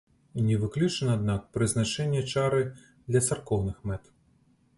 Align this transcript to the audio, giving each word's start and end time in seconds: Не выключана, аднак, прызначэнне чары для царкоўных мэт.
Не 0.45 0.55
выключана, 0.61 1.17
аднак, 1.19 1.41
прызначэнне 1.57 2.23
чары 2.33 2.63
для 3.07 3.23
царкоўных 3.29 3.77
мэт. 3.93 4.13